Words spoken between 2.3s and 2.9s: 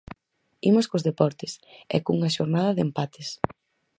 xornada de